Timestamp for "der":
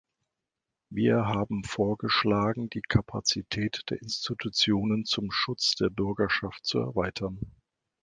3.91-4.01, 5.75-5.91